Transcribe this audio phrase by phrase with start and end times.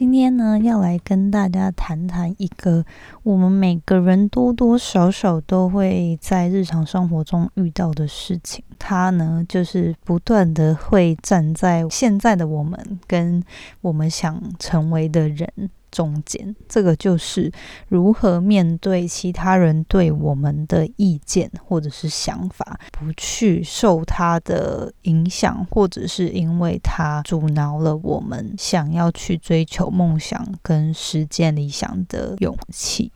[0.00, 2.82] 今天呢，要来跟大家谈谈一个
[3.22, 8.64] 我们每个人多多少少都会在日常生活中遇到的事情。
[8.78, 13.44] 它呢，就是不断的会站在现在的我们跟
[13.82, 15.46] 我们想成为的人。
[15.90, 17.50] 中间，这个就是
[17.88, 33.12] 如何面对其他人对我们的意见或者是想法，不去受他的影响，或者是因为他阻挠了我们想要去追求梦想跟实践理想的勇气。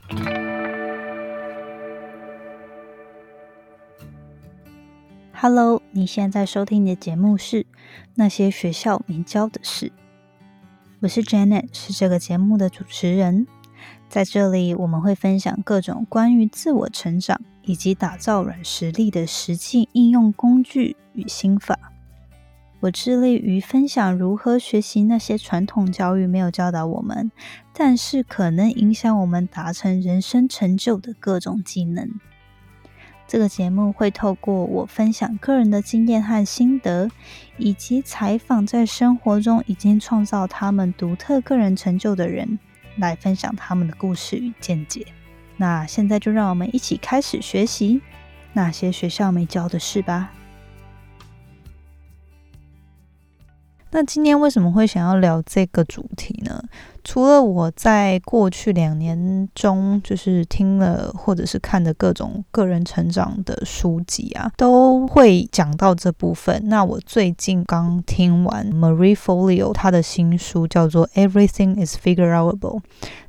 [5.33, 7.63] Hello，你现在收听的节目是
[8.15, 9.87] 《那些学校没教的事》。
[11.05, 13.47] 我是 Janet，是这个节目的主持人。
[14.09, 21.79] 在这里，我们会分享各种关于自我成长以及打造软实力的实际应用工具与心法。
[22.81, 27.31] 我致力于分享如何学习那些传统教育没有教导我们，
[27.75, 32.09] 但是可能影响我们达成人生成就的各种技能。
[33.27, 37.11] 这个节目会透过我分享个人的经验和心得，
[37.57, 42.59] 以及采访在生活中已经创造他们独特个人成就的人，
[42.97, 45.07] 来分享他们的故事与见解。
[45.57, 48.03] 那现在就让我们一起开始学习
[48.53, 50.33] 那些学校没教的事吧。
[53.91, 56.65] 那今天为什么会想要聊这个主题呢？
[57.05, 66.61] 除了我在过去两年中，就是听了或者是看的各种个人成长的书籍啊，都会讲到这部分。
[66.67, 72.59] 那我最近刚听完 Marie Folio 她的新书，叫做《Everything Is Figureable》，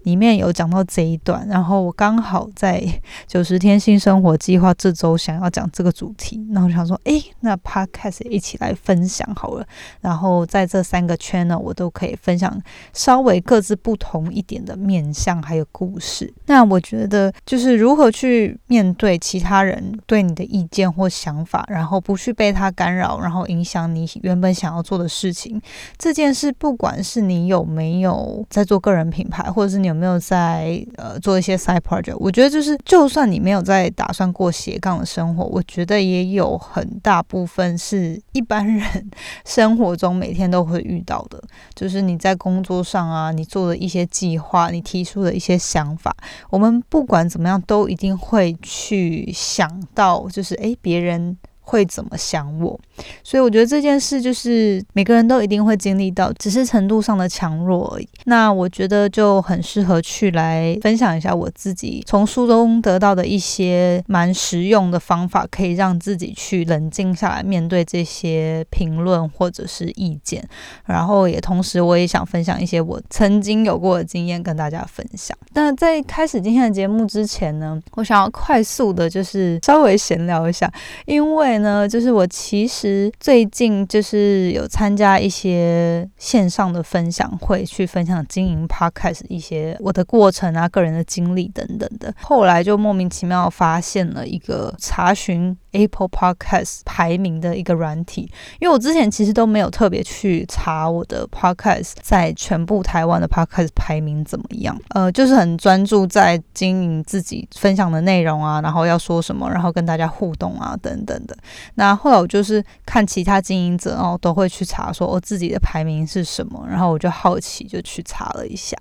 [0.06, 1.46] 里面有讲到这一段。
[1.50, 2.82] 然后我刚好在
[3.28, 9.68] 九十天新生活计划这周想要讲这个主题，那我想说，诶，那 Podcast 一起来分享好了。
[10.00, 12.58] 然后在这三个圈呢，我都可以分享
[12.94, 13.66] 稍微各。
[13.66, 16.32] 自不同一点的面相，还有故事。
[16.46, 25.60] 那我觉得，就是如何去面对其他人对你的意见或想法，然后不去被他干扰，然后影响你原本想要做的事情。
[25.98, 39.10] 这件事，不管是你有没有在做个人品牌，或者是你有有没有在呃做一些 side project，我觉得就是，就算你没有在打算过斜杠的生活，我觉得也有很大部分是一般人
[39.46, 41.42] 生活中每天都会遇到的，
[41.74, 43.44] 就是你在工作上啊，你。
[43.46, 46.14] 做的一些计划，你提出的一些想法，
[46.50, 51.38] 我们不管怎么样，都一定会去想到，就是诶，别人。
[51.66, 52.80] 会怎么想我？
[53.24, 58.08] 所以我觉得这件事就是每个人都一定会经历到，只是程度上的强弱而已。
[58.26, 70.48] 那我觉得就很适合去来分享一下我自己从书中得到的一些蛮实用的方法，可以让自己去冷静下来面对这些评论或者是意见。
[70.86, 75.36] 然后也同时我也想分享一些我曾经有过的经验跟大家分享。
[75.54, 80.72] 那在开始今天的节目之前呢，我想要快速的就是稍微闲聊一下，
[81.08, 81.55] 因为。
[81.60, 92.14] 呢，就是我其实最近就是有参加一些线上的分享会，去分享经营 podcast 一些我的过程啊、个人的经历等等的。
[92.22, 98.22] 后来就莫名其妙发现了一个查询 Apple Podcast 排名的一个软体，
[98.60, 111.36] 因为我之前其实都没有特别去查我的 podcast 在全部台湾的 podcast 排名怎么样，呃，就是很专注在经营自己分享的内容啊，然后要说什么，然后跟大家互动啊等等的。
[111.76, 118.78] 那后来我就是看其他经营者，哦都会去查说我自己的排名是什么，然后我就好奇就去查了一下，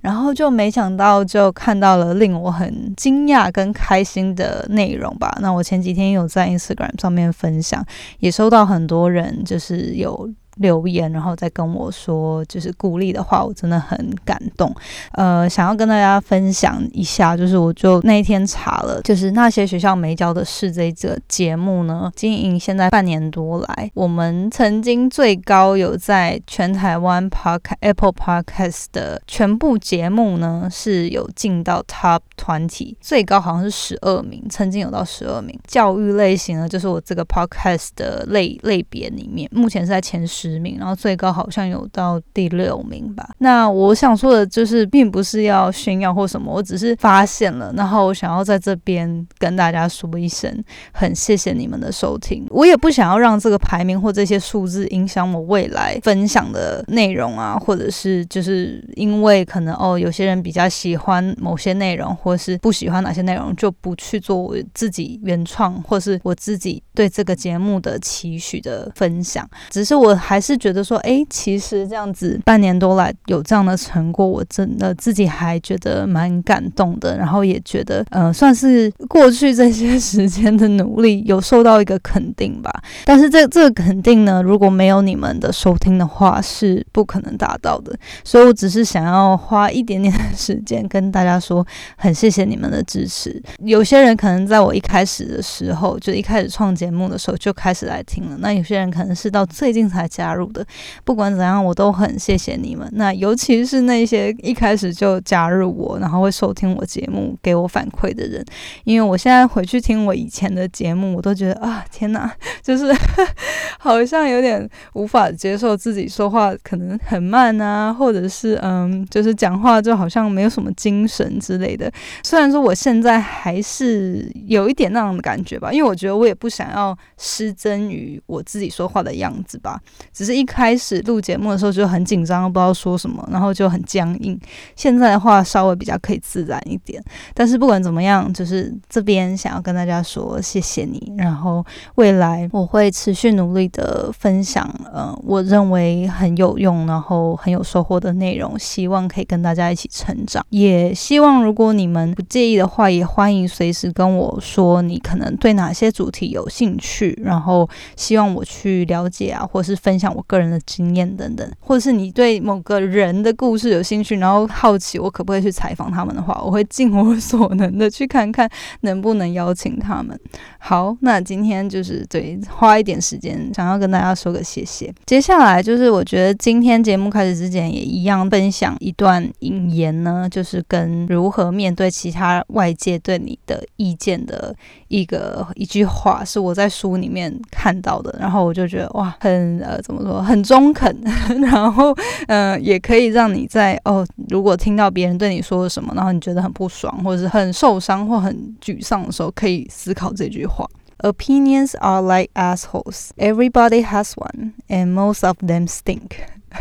[0.00, 5.36] 然后就没想到就看到了令我很惊讶跟开心的内容吧。
[5.40, 7.84] 那我前几天有在在 Instagram 上面分享，
[8.20, 10.30] 也收到很多人就是有。
[10.58, 14.74] 留言，然后再跟我说，就是鼓励的话，我真的很感动。
[15.12, 35.58] 呃，想要跟大家分享一下，就是我就那一天查了，就是那些学校没教的事这一个节目呢，经营现在半年多来，我们曾经最高有在全台湾 Park Apple Podcast 的全部节目呢，是有进到 Top 团体最高好像是十二名，曾经有到十二名。
[35.66, 40.47] 教育类型呢，就是我这个 Podcast 的类类别里面，目前是在前十。
[40.48, 43.28] 十名，然后最高好像有到第六名吧。
[43.38, 50.52] 那我想说的就是，并不是要炫耀或什么，我只是发现了，然后我想要在这边跟大家说一声，
[50.92, 52.46] 很谢谢你们的收听。
[52.48, 69.46] 我也不想要让这个排名或这些数字影响我未来分享的内容啊，或者是就是因为可能哦，有些人比较喜欢某些内容，或是不喜欢哪些内容，就不去做我自己原创或是我自己对这个节目的期许的分享。
[69.68, 70.37] 只是我还。
[70.38, 82.70] 还是觉得说，哎，其实这样子半年多来有这样的成果，我真的自己还觉得蛮感动的，然后也觉得，呃，算是过去这些时间的努力有受到一个肯定吧。
[83.04, 87.92] 但是这这个肯定呢，如果没有你们的收听的话，是不可能达到的。
[88.22, 93.42] 所以我只是想要花一点点的时间跟大家说，很谢谢你们的支持。
[93.64, 100.64] 有些人可能在我一开始的时候，就一开始创节目的时候就开始来听了，那有些人可能是到最近才加加入的。
[101.04, 102.86] 不管怎样，我都很谢谢你们。
[102.92, 108.44] 那尤其是那些一开始就加入我，然后会收听我节目、给我反馈的人，
[108.84, 112.30] 因为我现在回去听我以前的节目，我都觉得啊，天哪，
[112.62, 112.94] 就是
[113.80, 121.90] 好像有点无法接受自己说话可能很慢啊，或者是嗯，就是讲话就好像没有什么精神之类的。
[122.22, 129.80] 虽然说我现在还是有一点那样的感觉吧，因为我觉得我也不想要失真于我自己说话的样子吧。
[130.18, 134.36] 只是一开始录节目的时候就很紧张，不知道说什么，然后就很僵硬。
[134.74, 137.00] 现在的话稍微比较可以自然一点。
[137.34, 141.12] 但是不管怎么样，就是这边想要跟大家说谢谢你。
[141.16, 150.44] 然后未来我会持续努力的分享，呃，我认为很有用，然后很有收获的内容，希望可以跟大家一起成长。
[150.50, 159.97] 也希望如果你们不介意的话，也欢迎随时跟我说你可能对哪些主题有兴趣，然后希望我去了解啊，或是分。
[159.98, 168.48] 分享我个人的经验等等，或者是你对某个人的故事有兴趣，然后好奇我可不可以去采访他们的话，我会尽我所能的去看看
[168.82, 170.16] 能不能邀请他们。
[170.60, 174.94] 好，那今天就是对花一点时间，想要跟大家说个谢谢。
[175.04, 184.54] 接下来就是我觉得今天节目开始之前也一样分享一段引言呢，就是跟如何面对其他外界对你的意见的
[184.88, 189.78] 一个一句话，是我在书里面看到的，然后我就觉得哇，很呃。
[189.88, 190.94] 怎么说很中肯，
[191.40, 191.96] 然后
[192.26, 200.68] 嗯，也可以让你在哦，如果听到别人对你说什么，然后你觉得很不爽，或者是很受伤或很沮丧的时候，可以思考这句话
[200.98, 203.10] ：Opinions are like assholes.
[203.16, 206.10] Everybody has one, and most of them stink.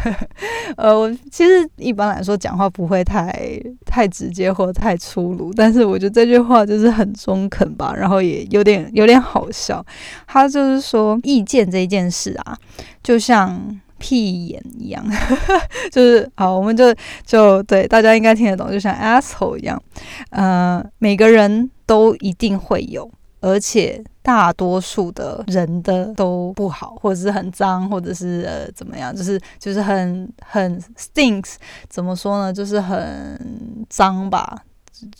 [0.77, 3.31] 呃，我其实一般来说讲话不会太
[3.85, 9.85] 太直接或太粗鲁，但是我觉得这句话就是很中肯吧，然后也有点有点好笑。
[10.25, 12.57] 他就是说，意见这一件事啊，
[13.01, 15.03] 就像屁眼一样，
[15.91, 16.93] 就是好，我们就
[17.25, 19.81] 就对大家应该听得懂，就像 asshole 一样，
[20.29, 23.09] 呃，每个人都一定会有。
[23.39, 31.55] 而且大多数的人的都不好，或者是很脏，或者是呃怎么样，就是就是很很 stinks，
[31.89, 32.51] 怎么说呢？
[32.51, 34.63] 就是很脏吧。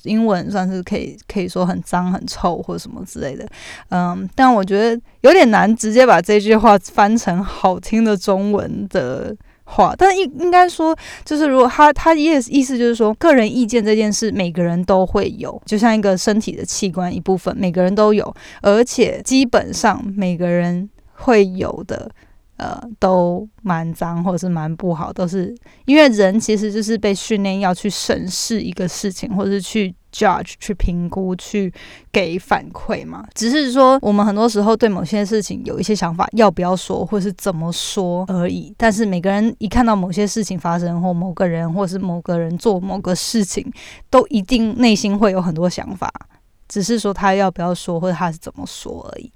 [0.04, 3.48] 英文算是可以可以说很脏、很臭或者什么之类的。
[3.90, 9.36] 嗯，但我觉得有点难直接把这句话翻成好听的中文的。
[9.70, 22.10] 话，但应应该说，就是如果他他意意思就是说，个人意见这件事，每个人都会有，就像一个身体的器官一部分，每个人都有，而且基本上每个人会有的，
[22.56, 25.54] 呃，都蛮脏或者是蛮不好，都是
[25.86, 29.94] 因为人其实就是被训练要去审视一个事情，或者是去。
[30.18, 31.72] Judge 去评估去
[32.12, 38.74] 给反馈嘛，只是说我们很多时候对某些事情有一些想法，要不要说或是怎么说而已。
[38.78, 43.72] 但是每个人一看到某些事情发生，或某个人或是某个人做某个事情，
[44.10, 46.12] 都一定内心会有很多想法，
[46.68, 49.32] 只是说他要不要说或者他是怎么说而已。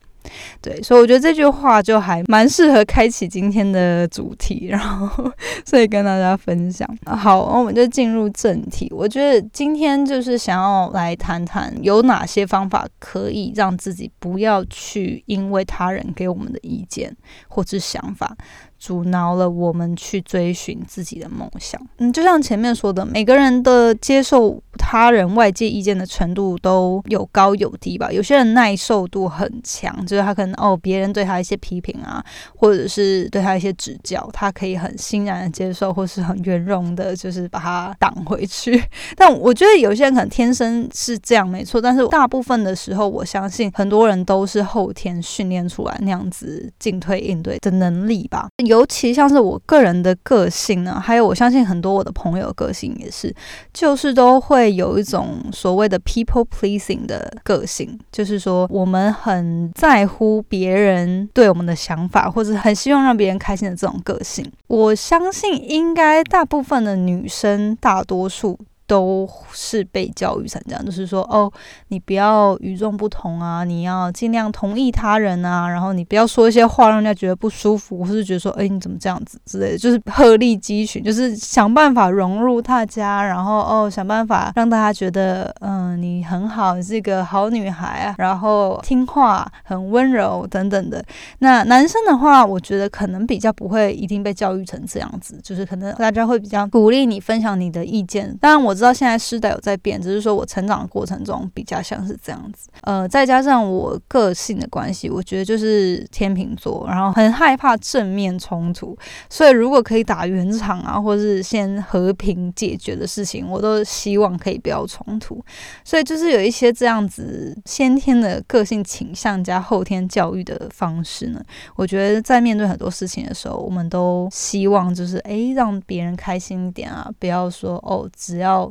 [0.62, 5.32] 对，所以我觉得这句话就还蛮适合开启今天的主题， 然后
[5.66, 6.88] 所以跟大家分享。
[7.06, 8.88] 好，我们就进入正题。
[8.92, 17.16] 我觉得今天就是想要来谈谈有哪些方法可以让自己不要去因为他人给我们的意见
[17.48, 18.36] 或是想法。
[18.82, 21.80] 阻挠了我们去追寻自己的梦想。
[22.00, 28.12] 嗯，就像前面说的，每个人的接受他人外界意见的程度都有高有低吧。
[28.12, 38.84] 有些人耐受度很强，就是他可能哦，别人对他一些批评啊，或者是对他一些指教，他可以很欣然的接受，或是很圆融的，就是把它挡回去。
[39.16, 41.80] 但我觉得有些人可能天生是这样，没错。
[41.80, 48.48] 但是大部分的时候，我相信很多人都是后天训练出来那样子进退应对的能力吧。
[48.72, 53.36] 尤其像是我个人的个性呢，还有我相信很多我的朋友个性也是，
[53.74, 64.50] 就是都会有一种所谓的 people pleasing 的个性，就是说我们很在乎别人对我们的想法，或者很希望让别人开心的这种个性。
[64.68, 68.58] 我相信应该大部分的女生，大多数。
[68.91, 71.50] 都是被教育成这样，就是说，哦，
[71.88, 91.01] 你不要与众不同啊，你要尽量同意他人啊，然后你不要说一些话让人家觉得不舒服，或是觉得说，哎，你怎么这样子之类的，就是鹤立鸡群，就是想办法融入大家，然后哦，想办法让大家觉得，嗯，你很好，你是一个好女孩啊，然后听话，很温柔等等的。
[91.39, 98.38] 那男生的话，我觉得可能比较不会一定被教育成这样子，就是可能大家会比较鼓励你分享你的意见。
[98.41, 102.68] 当然我知道现在时代有在变，只是说我成长的过程中比较像是这样子。
[102.82, 108.98] 呃，再加上我个性的关系，我觉得就是天秤座，然后很害怕正面冲突，
[109.30, 115.40] 所以如果可以打圆场啊，或是先和平解决的事情，我都希望可以不要冲突。
[115.86, 121.40] 所以就是有一些这样子先天的个性倾向加后天教育的方式呢，
[121.76, 128.71] 我觉得在面对很多事情的时候，我们都希望就是诶，让别人开心一点啊，不要说哦，只要。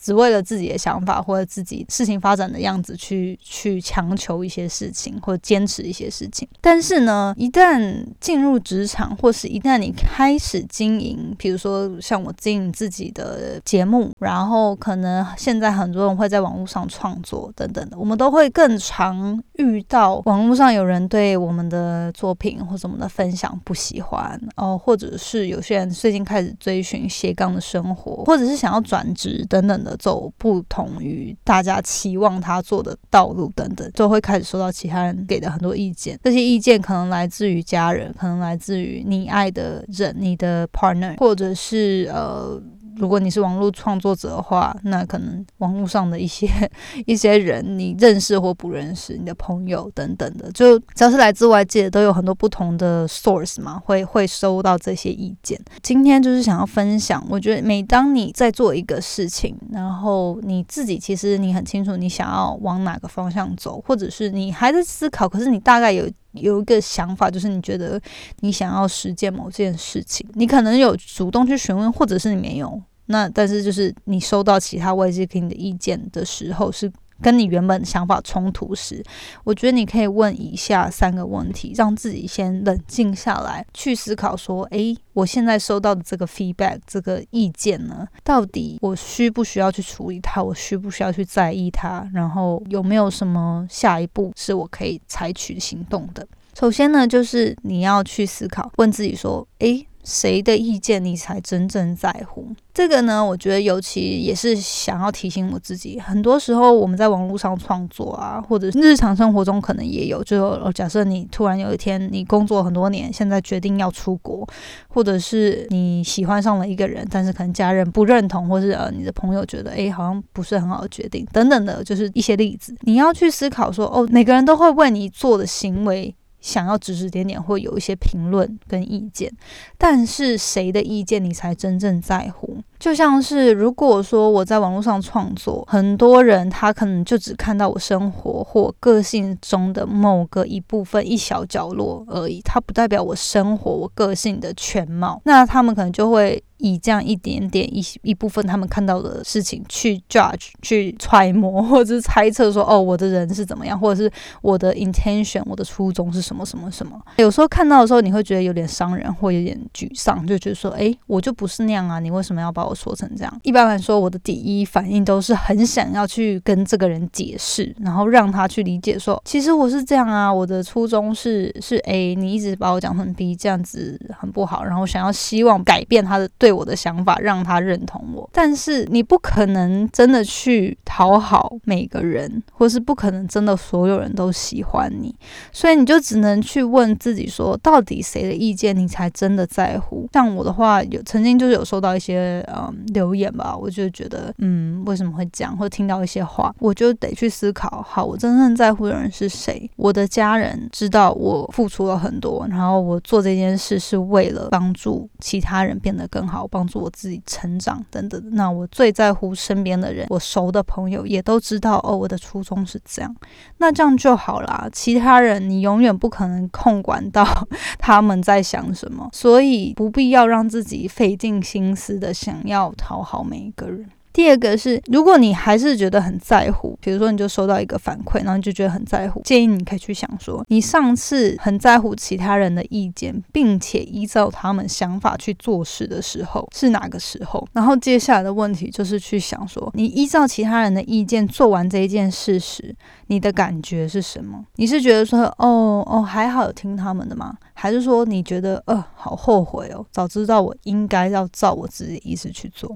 [0.00, 29.89] 只为了自己的想法或者自己事情发展的样子去去强求一些事情或坚持一些事情，但是呢，一旦进入职场，或是一旦你开始经营，比如说像我经营自己的节目，然后可能现在很多人会在网络上创作等等的，我们都会更常遇到网络上有人对我们的作品或什么的分享不喜欢哦，或者是有些人最近开始追寻斜杠的生活，或者是想要转职等等的。
[29.96, 36.18] 走不同于大家期望他做的道路等等，就会开始收到其他人给的很多意见。
[36.24, 42.60] 这些意见可能来自于家人，可能来自于你爱的人，你的 partner，或者是呃。
[42.96, 46.48] 如果你是网络创作者的话，那可能网络上的一些
[47.06, 55.60] 一些人，你认识或不认识，你的朋友等等的，就只要是来自外界，都有很多不同的 source 嘛，会会收到这些意见。
[55.82, 68.00] 今天就是想要分享，我觉得每当你在做一个事情，然后你自己其实你很清楚你想要往哪个方向走，或者是你还在思考，可是你大概有有一个想法，就是你觉得
[68.40, 72.80] 你想要实践某件事情，你可能有主动去询问，或者是你没有。
[73.06, 76.90] 那但是就是你收到其他外界给你的意见的时候，是
[77.22, 79.02] 跟你原本想法冲突时，
[79.44, 90.42] 我觉得你可以问以下三个问题，让自己先冷静下来，去思考说：诶，我现在收到的这个 feedback 这个意见呢，到底我需不需要去处理它？
[90.42, 92.08] 我需不需要去在意它？
[92.12, 96.26] 然后有没有什么下一步是我可以采取行动的？
[96.58, 99.86] 首先呢，就是你要去思考，问自己说：诶。
[100.02, 102.46] 谁的意见你才真正在乎？
[102.72, 106.00] 这个呢，我觉得尤其也是想要提醒我自己。
[106.00, 110.24] 很多时候我们在网络上创作啊，或者日常生活中可能也有。
[110.24, 114.48] 就假设你突然有一天你工作很多年，现在决定要出国，
[114.88, 122.74] 或者是你喜欢上了一个人，但是可能家人不认同，或是呃你的朋友觉得诶好像不是很好的决定等等的，就是一些例子。
[122.80, 126.14] 你要去思考说，哦，每个人都会为你做的行为。
[126.40, 129.32] 想要指指点点，会有一些评论跟意见，
[129.78, 132.62] 但是谁的意见你才真正在乎？
[132.80, 145.20] 就像是如果说我在网络上创作，很多人他可能就只看到我生活或个性中的某个一部分、一小角落而已，它不代表我生活、我个性的全貌。
[145.24, 146.42] 那他们可能就会。
[146.62, 176.50] 以这样一点点一一部分他们看到的事情去 judge 去揣摩或者是猜测说哦我的人是怎么样或者是我的 intention 我的初衷是什么什么什么有时候看到的时候你会觉得有点伤人或有点沮丧就觉得说诶，我就不是那样啊你为什么要把我我说成这样一般来说我的第一反应都是很想要去跟这个人解释然后让他去理解说其实我是这样啊我的初衷是是 A 你一直把我讲成 B 这样子很不好然后想要希望改变他的对。
[176.60, 185.14] 我的想法让他认同我，但是你不可能真的去讨好每个人，或是不可能真的所有人都喜欢你，
[185.52, 190.06] 所以你就只能去问自己说，到底谁的意见你才真的在乎？
[190.12, 199.70] 像我的话，有曾经就是有收到一些嗯留言吧，我就觉得嗯为什么会这样，或听到一些话，我就得去思考，好，我真正在乎的人是谁？
[199.76, 206.40] 我的家人知道我付出了很多，然后我做这件事是为了帮助其他人变得更好。
[206.50, 208.20] 帮助我自己成长等等。
[208.32, 213.14] 那我最在乎身边的人，我熟的朋友也都知道哦，我的初衷是这样。
[213.58, 214.68] 那这样就好啦。
[214.72, 217.24] 其他人你永远不可能控管到
[217.78, 223.86] 他们在想什么，所以不必要让自己费尽心思的想要讨好每一个人。
[224.12, 237.46] 第二个是，如果你还是觉得很在乎，比如说你就收到一个反馈，然后你就觉得很在乎，建议你可以去想说，你上次很在乎其他人的意见，并且依照他们想法去做事的时候是哪个时候？
[237.52, 242.74] 然后接下来的问题就是去想说，你依照其他人的意见做完这一件事时，
[243.06, 244.44] 你的感觉是什么？
[244.56, 247.36] 你是觉得说，哦哦，还好有听他们的吗？
[247.60, 252.74] 还是说你觉得，呃，好后悔哦，早知道我应该要照我自己的意思去做？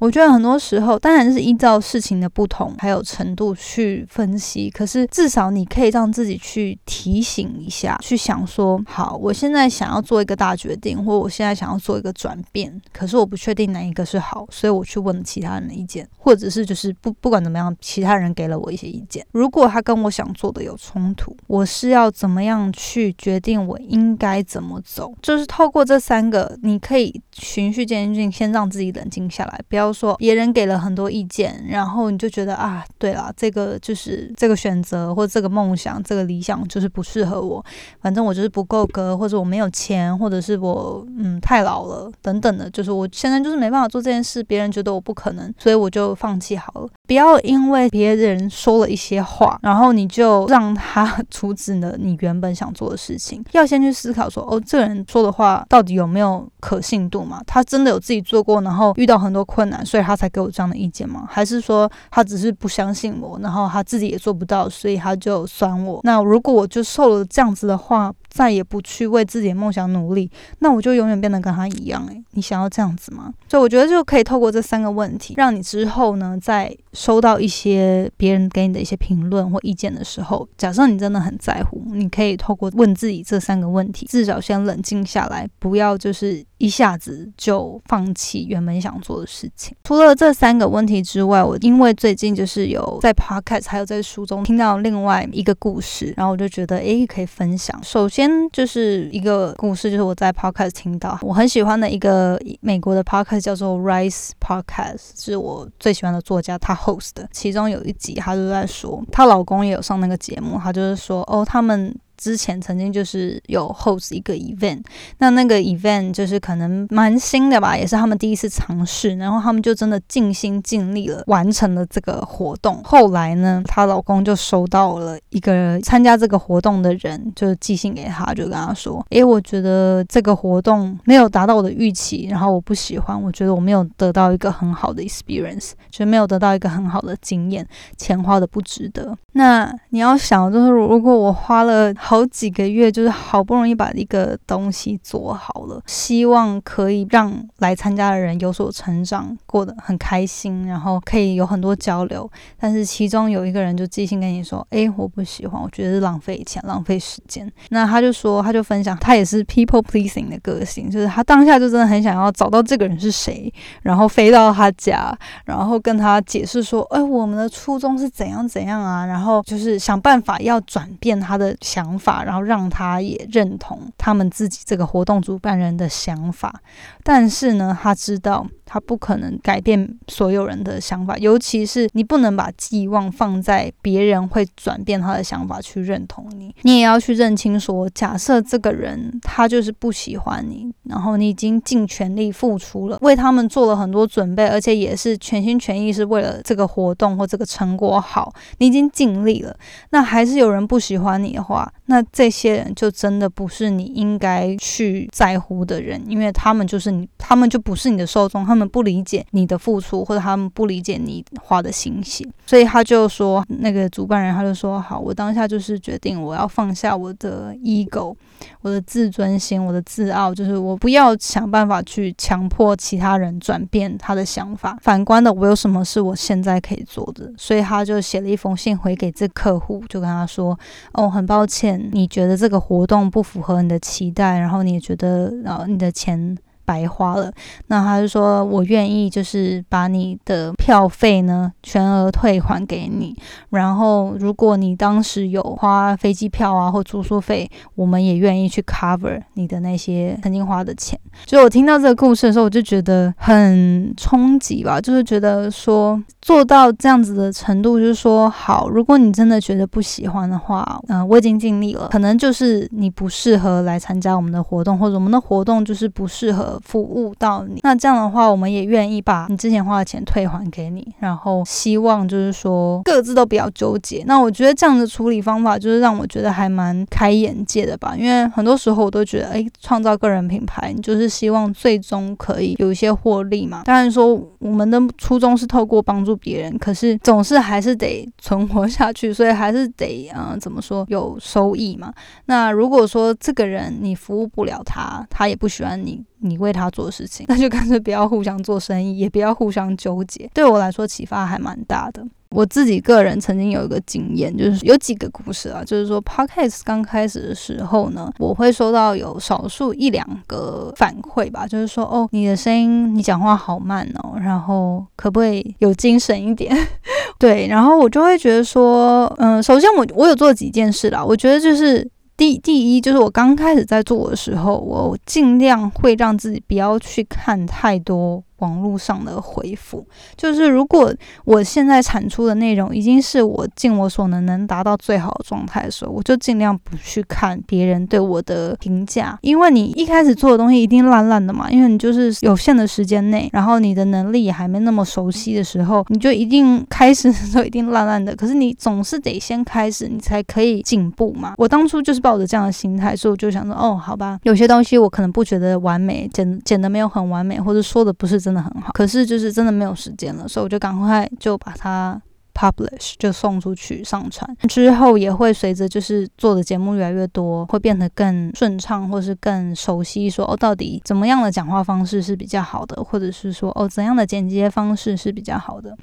[0.00, 4.68] 我觉得很多时候，当然是依照事情的不同还有程度去分析。
[4.68, 25.12] 可是至少你可以让自己去提醒一下，去想说，好，我现在想要做一个大决定，或我现在想要做一个转变，可是我不确定哪一个是好，所以我去问其他人的意见，或者是就是不不管怎么样，其他人给了我一些意见，如果他跟我想做的有冲突，我是要怎么样去决定我应该怎么走？
[25.22, 29.60] 就是透过这三个，你可以循序渐进，先让自己冷静下来。
[29.68, 37.64] 不要说别人给了很多意见，然后你就觉得啊，对了，这个就是这个选择或这个梦想、这个理想就是不适合我。
[38.00, 44.42] 反正我就是不够格，或者我没有钱，或者是我嗯太老了等等的，就是我现在就是没办法做这件事。
[44.44, 46.88] 别人觉得我不可能，所以我就放弃好了。
[47.06, 53.44] 不要因为别人说了一些话，然后你就让他 阻止了你原本想做的事情。
[53.52, 57.42] 要先去思考说，哦，这个人说的话到底有没有可信度嘛？
[57.46, 61.26] 他真的有自己做过，然后遇到很多困难，所以他才给我这样的意见吗？
[61.28, 66.00] 还是说他只是不相信我，然后他自己也做不到，所以他就酸我？
[66.04, 72.06] 那如果我就受了这样子的话，再也不去为自己的梦想努力，那我就永远变得跟他一样。
[72.08, 73.32] 诶，你想要这样子吗？
[73.48, 89.76] 所以我觉得就可以透过这三个问题，让你之后呢，在收到一些别人给你的一些评论或意见的时候，假设你真的很在乎，你可以透过问自己这三个问题，至少先冷静下来，不要就是一下子就放弃原本想做的事情。
[89.84, 97.78] 除了这三个问题之外，我因为最近就是有在 podcast 还有在书中听到另外一个故事，然后我就觉得诶可以分享。
[97.82, 98.26] 首先。
[98.52, 107.28] 就是一个故事，就是我在 podcast 听到我很喜欢的一个美国的 podcast 叫做 Rise Podcast，是我最喜欢的作家他 host 的。
[107.32, 111.94] 其中有一集，他就在说，她老公也有上那个节目，他就是说，哦，他们。
[112.16, 114.82] 之前曾经就是有 host 一个 event，
[115.18, 122.80] 那那个 event 就是可能蛮新的吧，也是他们第一次尝试，然后他们就真的尽心尽力了，完成了这个活动。
[122.82, 141.92] 后来呢，她老公就收到了一个参加这个活动的人，就寄信给他，就跟他说：“诶，我觉得这个活动没有达到我的预期，然后我不喜欢，我觉得我没有得到一个很好的 experience，就是没有得到一个很好的经验，钱花的不值得。”那你要想，就是如果我花了。
[142.08, 152.30] 好几个月，就是好不容易把一个东西做好了，希望可以让来参加的人有所成长，过得很开心，然后可以有很多交流。
[152.60, 165.12] 但是其中有一个人就即兴跟你说：“诶，我不喜欢，我觉得是浪费钱、浪费时间。”那他就说，他就分享， 他也是 people pleasing 的个性，就是他当下就真的很想要找到这个人是谁，然后飞到他家，
[165.44, 171.95] 然后跟他解释说：“诶，我们的初衷是怎样怎样啊？”然后就是想办法要转变他的想。
[171.98, 176.60] 法，然后让他也认同他们自己这个活动主办人的想法，
[177.02, 178.46] 但是呢，他知道。
[178.66, 186.54] 他不可能改变所有人的想法，尤其是你不能把寄望放在别人会转变他的想法去认同你。
[186.62, 199.56] 你也要去认清，说假设这个人他就是不喜欢你，然后你已经尽全力付出了，为他们做了很多准备，而且也是全心全意是为了这个活动或这个成果好，你已经尽力了。
[199.90, 208.44] 那还是有人不喜欢你的话，那这些人就真的不是你应该去在乎的人，因为他们就是你，他们就不是你的受众。
[208.44, 218.16] 他他们不理解你的付出，或者他们不理解你花的心血，所以他就说，那个主办人他就说，好，我当下就是决定，我要放下我的 ego，
[218.62, 224.78] 我的自尊心，我的自傲，就是我不要想办法去强迫其他人转变他的想法。
[224.80, 227.30] 反观的，我有什么是我现在可以做的？
[227.36, 230.58] 所以他就写了一封信回给这客户，就跟他说，
[230.94, 236.34] 哦，很抱歉，你觉得这个活动不符合你的期待，然后你也觉得，呃，你的钱。
[236.66, 237.32] 白花了，
[237.68, 243.16] 那他就说，我愿意就是把你的票费呢全额退还给你，
[243.50, 250.98] 然后如果你当时有花飞机票啊或住宿费，我们也愿意去 cover 你的那些曾经花的钱。
[251.24, 266.55] 就我听到这个故事的时候，我就觉得很冲击吧，就是觉得说做到这样子的程度，就是说好，如果你真的觉得不喜欢的话，嗯，我已经尽力了，可能就是你不适合来参加我们的活动，或者我们的活动就是不适合。
[266.64, 267.60] 服务到你。
[267.62, 274.02] 那这样的话，我们也愿意把你之前花的钱退还给你，然后希望就是说各自都比较纠结。
[274.06, 283.62] 那我觉得这样的处理方法就是让我觉得还蛮开眼界的吧，因为很多时候我都觉得，哎，创造个人品牌，你就是希望最终可以有一些获利嘛。
[283.64, 291.92] 当然说我们的初衷是透过帮助别人，可是总是还是得存活下去，所以还是得嗯，怎么说有收益嘛。
[292.26, 296.04] 那如果说这个人你服务不了他，他也不喜欢你。
[296.20, 300.30] 你为为他做事情， 那就干脆不要互相做生意，也不要互相纠结。
[300.32, 302.02] 对我来说启发还蛮大的。
[302.30, 316.54] 我自己个人曾经有一个经验，就是有几个故事啊，就是说 podcast 刚开始的时候呢，我会收到有少数一两个反馈吧，就是说哦，你的声音，你讲话好慢哦，然后可不可以有精神一点？
[317.16, 321.88] 对，然后我就会觉得说，嗯，首先我我有做几件事啦，我觉得就是。
[322.16, 328.22] 第第一就是我刚开始在做的时候，我尽量会让自己不要去看太多。
[328.38, 330.92] 网络上的回复，就是如果
[331.24, 348.14] 我现在产出的内容已经是我尽我所能能达到最好的状态的时候，我就尽量不去看别人对我的评价，因为你一开始做的东西一定烂烂的嘛，因为你就是有限的时间内，然后你的能力也还没那么熟悉的时候，你就一定开始的时候一定烂烂的。
[348.14, 351.32] 可是你总是得先开始，你才可以进步嘛。
[351.38, 358.25] 我当初就是抱着这样的心态，所以我就想说，哦，好吧，有些东西我可能不觉得完美，剪剪的没有很完美，或者说的不是。
[358.26, 362.00] 真的很好，可是就是真的没有时间了，所以我就赶快就把它。
[362.38, 370.10] publish 就送出去上传之后，也会随着就是做的节目越来越多，会变得更顺畅，或是更熟悉。
[370.10, 375.74] 说哦，到底怎么样的讲话方式是比较好的，或者是说哦，怎样的剪接方式是比较好的？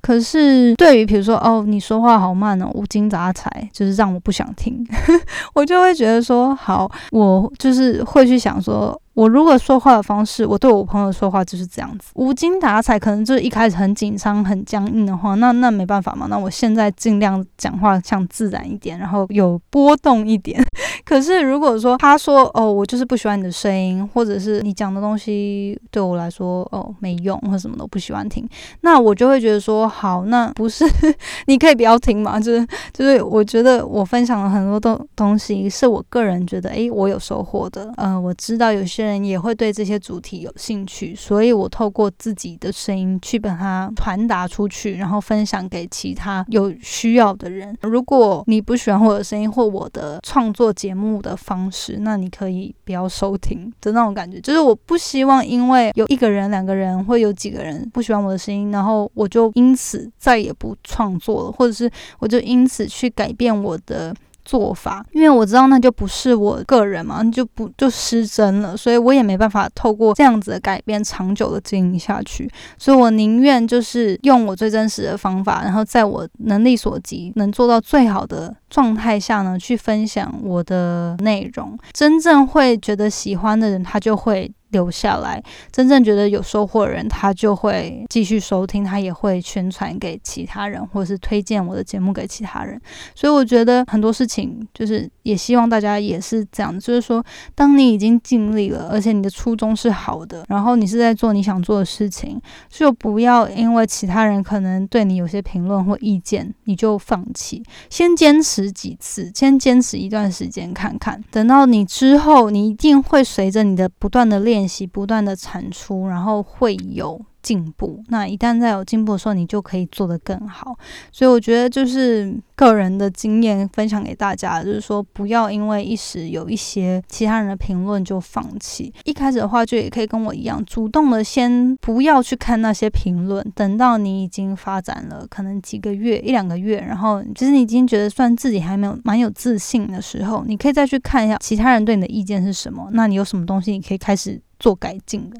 [0.00, 4.82] 可是对于比如说哦，你说话好慢哦，无精打采，就是让我不想听，
[5.52, 16.14] 我就会觉得说好，我就是会去想说，我如果说话的方式，我对我朋友说话就是这样子，无精打采，可能就是一开始很紧张、很僵硬的话，那那没办法。
[16.14, 16.28] 嘛？
[16.30, 20.64] 那我现在尽量讲话像自然一点，然后有波动一点。
[21.04, 28.48] 可是如果说他说哦，我就是不喜欢你的声音，或者是你讲的东西对我来说哦没用，或什么都不喜欢听，
[28.82, 30.84] 那我就会觉得说好，那不是
[31.46, 32.38] 你可以不要听嘛？
[32.38, 37.92] 就是就是，我觉得我分享了很多东东西，是我个人觉得诶，我有收获的。
[37.96, 45.88] 呃，我知道有些人也会对这些主题有兴趣，所以我透过自己的声音去把它传达出去，然后分享给。
[45.90, 54.38] 其他有需要的人，如果你不喜欢我的声音或我的创作节目的方式，那你可以不要收听的那种感觉。
[54.40, 64.14] 就是我不希望因为有一个人、两个人或有几个人不喜欢我的声音，然后我就因此再也不创作了，或者是我就因此去改变我的。
[64.48, 84.50] 做法，因为我知道那就不是我个人嘛，就不就失真了，所以我也没办法透过这样子的改变长久的经营下去，所以我宁愿就是用我最真实的方法，然后在我能力所及能做到最好的状态下呢，去分享我的内容，真正会觉得喜欢的人，他就会。
[84.70, 92.78] 留下来，真正觉得有收获的人，他就会继续收听，他也会宣传给其他人，或者是推荐我的节目给其他人。
[93.14, 107.62] 所以我觉得很多事情，就是也希望大家也是这样，就是说，当你已经尽力了，而且你的初衷是好的，然后你是在做你想做的事情，就不要因为其他人可能对你有些评论或意见，你就放弃。
[107.88, 114.57] 先坚持几次，先坚持一段时间看看，等到你之后，你一定会随着你的不断的练。
[114.58, 118.02] 练习不断的产出，然后会有进步。
[118.08, 120.76] 那一旦在有进步的时候，你就可以做得更好。
[121.12, 128.92] 所以我觉得就是个人的经验分享给大家，就是说不要因为一时有一些其他人的评论就放弃。
[129.04, 133.44] 一开始的话，就也可以跟我一样，主动的先不要去看那些评论。
[133.54, 142.88] 等到你已经发展了可能几个月、一两个月，然后其实你已经觉得算自己还没有蛮有自信的时候，你可以再去看一下其他人对你的意见是什么。
[142.92, 144.42] 那你有什么东西你可以开始。
[144.58, 145.36] 做改进的，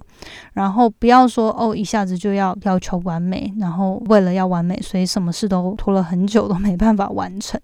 [0.52, 7.60] 然后不要说哦，一下子就要要求完美，然后为了要完美，所以什么事都拖了很久都没办法完成。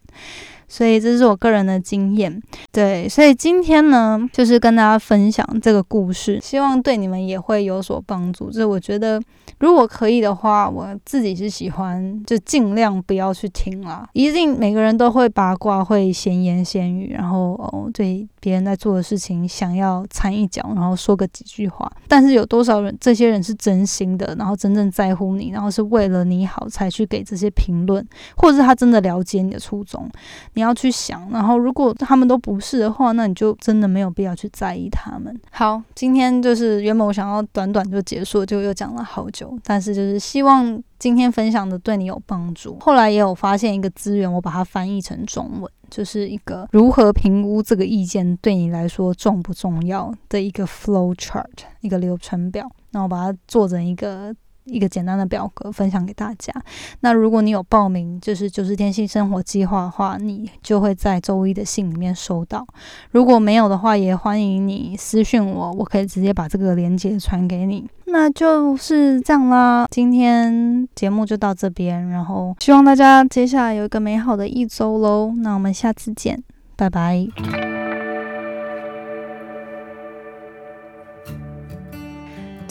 [0.66, 8.46] 所以这是我个人的经验，对，所以今天呢，就是跟大家分享这个故事，希望对你们也会有所帮助。
[8.46, 9.20] 就是我觉得，
[9.60, 14.08] 如果可以的话，我自己是喜欢，就尽量不要去听啦。
[14.14, 21.90] 一定每个人都会八卦，会闲言闲语，然后哦，对别人在做的事情想要掺一脚，然后说个几句话。
[22.08, 28.04] 但是有多少人，这些人是真心的，然后真正在乎你，然后是为了你好才去给这些评论，
[28.36, 30.10] 或者是他真的了解你的初衷？
[30.54, 30.64] 你。
[30.64, 31.28] 要去想。
[31.30, 35.38] 然后如果他们都不是的话，那你就真的没有必要去在意他们。
[35.50, 42.78] 好，今天就是原本我想要短短就结束，就又讲了好久，但是就是希望今天分享的对你有帮助。
[42.80, 51.44] 后来也有发现一个资源，我把它翻译成中文，就是一个如何评估这个意见对你来说重不重要的一个 flow chart，
[51.82, 52.68] 一个流程表。
[52.90, 54.34] 那我把它做成一个。
[54.64, 56.52] 一个简单的表格分享给大家。
[57.00, 62.66] 那如果你有报名就是九十天性生活计划的话，你就会在周一的信里面收到。
[63.10, 67.88] 如果没有的话，也欢迎你私讯我，我可以直接把这个链接传给你。
[68.06, 75.34] 那就是这样啦，今天节目就到这边，然后希望大家接下来有一个美好的一周喽。
[75.38, 76.42] 那我们下次见，
[76.76, 77.83] 拜拜。